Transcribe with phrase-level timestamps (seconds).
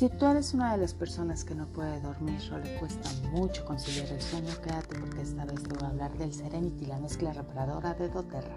[0.00, 3.66] Si tú eres una de las personas que no puede dormir o le cuesta mucho
[3.66, 7.34] conciliar el sueño, quédate porque esta vez te voy a hablar del Serenity, la mezcla
[7.34, 8.56] reparadora de doTERRA.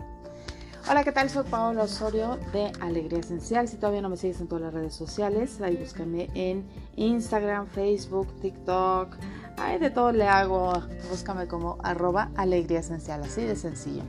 [0.90, 1.30] Hola, ¿qué tal?
[1.30, 3.68] Soy Paola Osorio de Alegría Esencial.
[3.68, 6.66] Si todavía no me sigues en todas las redes sociales, ahí búscame en
[6.96, 9.18] Instagram, Facebook, TikTok.
[9.58, 10.72] Ahí de todo le hago.
[11.10, 14.04] Búscame como arroba Alegría Esencial, así de sencillo.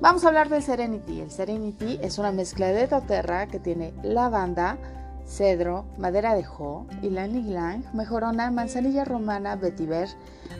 [0.00, 1.20] Vamos a hablar del Serenity.
[1.20, 4.78] El Serenity es una mezcla de doTERRA que tiene lavanda,
[5.26, 10.08] cedro, madera de jo, ylang ylang, mejorona, manzanilla romana, vetiver,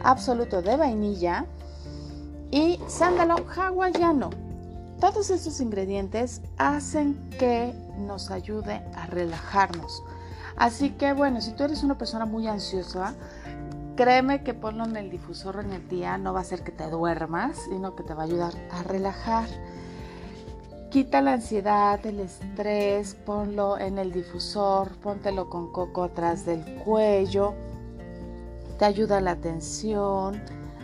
[0.03, 1.47] absoluto de vainilla
[2.51, 4.31] y sándalo hawaiano.
[5.01, 10.03] Todos estos ingredientes hacen que nos ayude a relajarnos.
[10.57, 13.15] Así que bueno, si tú eres una persona muy ansiosa,
[13.97, 16.89] créeme que ponlo en el difusor en el día no va a hacer que te
[16.89, 19.47] duermas, sino que te va a ayudar a relajar.
[20.95, 27.53] Quita la ansiedad, el estrés, ponlo en el difusor, póntelo con coco atrás del cuello.
[28.78, 30.41] Te ayuda a la tensión,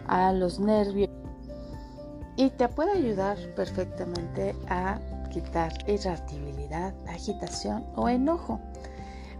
[0.09, 1.09] a los nervios
[2.35, 4.99] y te puede ayudar perfectamente a
[5.31, 8.59] quitar irritabilidad, agitación o enojo.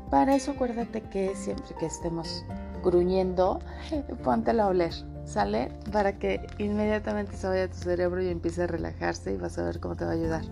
[0.09, 2.45] Para eso acuérdate que siempre que estemos
[2.85, 3.59] gruñendo,
[4.23, 4.95] póntelo a oler,
[5.31, 5.71] ¿sale?
[5.93, 9.63] Para que inmediatamente se vaya a tu cerebro y empiece a relajarse y vas a
[9.63, 10.43] ver cómo te va a ayudar.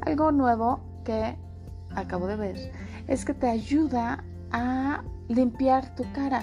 [0.00, 1.36] Algo nuevo que
[1.94, 2.72] acabo de ver
[3.08, 6.42] es que te ayuda a limpiar tu cara.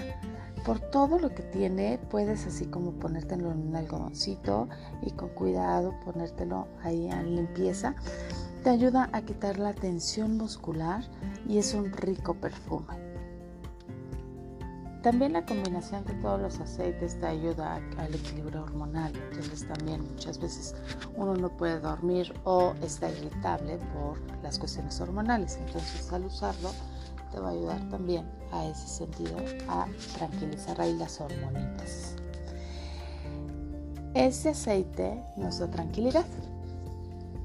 [0.64, 4.68] Por todo lo que tiene, puedes así como ponértelo en un algodoncito
[5.02, 7.96] y con cuidado ponértelo ahí en limpieza.
[8.62, 11.02] Te ayuda a quitar la tensión muscular
[11.48, 13.09] y es un rico perfume.
[15.02, 19.12] También la combinación de todos los aceites te ayuda al equilibrio hormonal.
[19.30, 20.74] Entonces también muchas veces
[21.16, 25.56] uno no puede dormir o está irritable por las cuestiones hormonales.
[25.56, 26.70] Entonces al usarlo
[27.32, 29.36] te va a ayudar también a ese sentido
[29.68, 29.86] a
[30.18, 32.16] tranquilizar ahí las hormonitas.
[34.12, 36.26] Este aceite nos da tranquilidad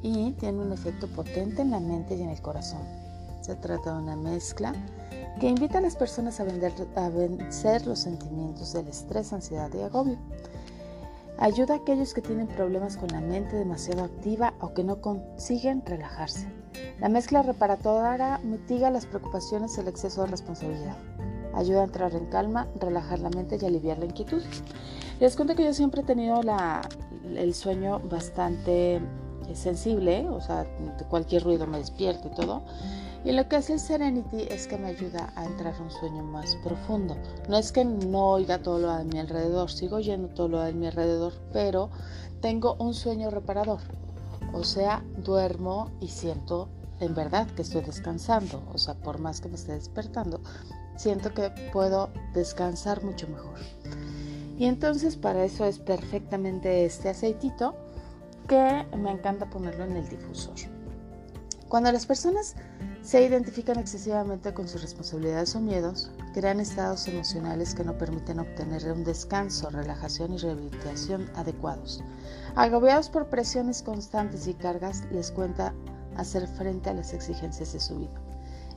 [0.02, 2.82] y tiene un efecto potente en la mente y en el corazón.
[3.42, 4.74] Se trata de una mezcla
[5.40, 6.46] que invita a las personas a,
[7.10, 10.18] vencer los sentimientos del estrés, ansiedad y agobio.
[11.38, 15.86] Ayuda a aquellos que tienen problemas con la mente demasiado activa o que no consiguen
[15.86, 16.48] relajarse.
[17.00, 20.96] La mezcla reparadora mitiga las preocupaciones y el exceso de responsabilidad.
[21.54, 24.42] Ayuda a entrar en calma, relajar la mente y aliviar la inquietud.
[25.20, 26.42] Les cuento que yo siempre he tenido
[27.36, 29.02] el sueño bastante
[29.54, 30.66] sensible, o sea,
[31.10, 32.64] cualquier ruido me despierto y todo.
[33.26, 36.24] Y lo que hace el Serenity es que me ayuda a entrar a un sueño
[36.24, 37.18] más profundo.
[37.50, 40.74] No es que no oiga todo lo de mi alrededor, sigo oyendo todo lo de
[40.74, 41.90] mi alrededor, pero
[42.42, 43.80] tengo un sueño reparador.
[44.54, 46.70] O sea, duermo y siento
[47.00, 48.62] en verdad que estoy descansando.
[48.74, 50.42] O sea, por más que me esté despertando,
[50.96, 53.58] siento que puedo descansar mucho mejor.
[54.58, 57.76] Y entonces para eso es perfectamente este aceitito
[58.48, 60.56] que me encanta ponerlo en el difusor.
[61.68, 62.56] Cuando las personas
[63.02, 68.92] se identifican excesivamente con sus responsabilidades o miedos, crean estados emocionales que no permiten obtener
[68.92, 72.04] un descanso, relajación y rehabilitación adecuados.
[72.56, 75.74] Agobiados por presiones constantes y cargas, les cuenta
[76.18, 78.22] hacer frente a las exigencias de su vida.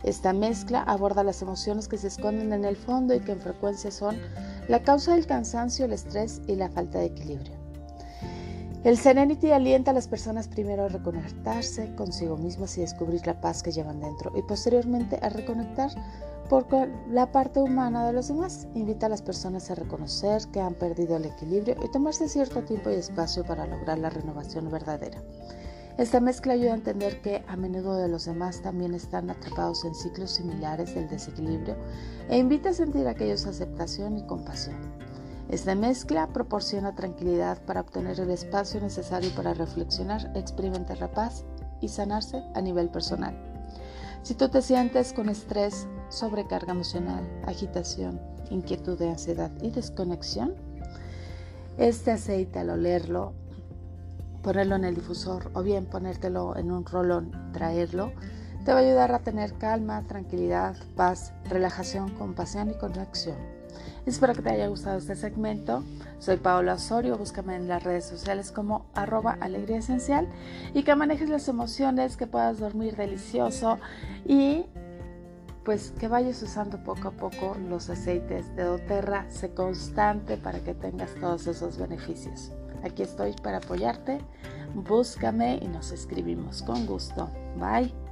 [0.02, 3.90] Esta mezcla aborda las emociones que se esconden en el fondo y que en frecuencia
[3.90, 4.16] son
[4.68, 7.57] la causa del cansancio, el estrés y la falta de equilibrio.
[8.84, 13.60] El Serenity alienta a las personas primero a reconectarse consigo mismas y descubrir la paz
[13.60, 15.90] que llevan dentro y posteriormente a reconectar
[16.48, 16.66] por
[17.10, 18.68] la parte humana de los demás.
[18.74, 22.90] Invita a las personas a reconocer que han perdido el equilibrio y tomarse cierto tiempo
[22.90, 25.20] y espacio para lograr la renovación verdadera.
[25.98, 29.96] Esta mezcla ayuda a entender que a menudo de los demás también están atrapados en
[29.96, 31.74] ciclos similares del desequilibrio
[32.28, 34.76] e invita a sentir aquellos aceptación y compasión.
[35.48, 41.46] Esta mezcla proporciona tranquilidad para obtener el espacio necesario para reflexionar, experimentar la paz
[41.80, 43.34] y sanarse a nivel personal.
[44.22, 48.20] Si tú te sientes con estrés, sobrecarga emocional, agitación,
[48.50, 50.54] inquietud de ansiedad y desconexión,
[51.78, 53.32] este aceite al olerlo,
[54.42, 58.12] ponerlo en el difusor o bien ponértelo en un rolón, traerlo,
[58.66, 63.57] te va a ayudar a tener calma, tranquilidad, paz, relajación, compasión y conexión.
[64.06, 65.84] Espero que te haya gustado este segmento.
[66.18, 70.28] Soy Paola Osorio, búscame en las redes sociales como arroba alegría esencial
[70.74, 73.78] y que manejes las emociones, que puedas dormir delicioso
[74.24, 74.66] y
[75.64, 80.72] pues que vayas usando poco a poco los aceites de doTERRA, sé constante para que
[80.72, 82.52] tengas todos esos beneficios.
[82.82, 84.18] Aquí estoy para apoyarte,
[84.74, 87.28] búscame y nos escribimos con gusto.
[87.58, 88.07] Bye.